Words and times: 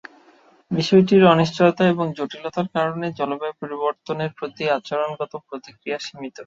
বিষয়টির 0.71 1.23
অনিশ্চয়তা 1.25 1.83
এবং 1.93 2.05
জটিলতার 2.17 2.67
কারণে 2.75 3.07
জলবায়ু 3.19 3.55
পরিবর্তনের 3.61 4.31
প্রতি 4.37 4.63
আচরণগত 4.77 5.33
প্রতিক্রিয়া 5.47 5.97
সীমিত। 5.99 6.37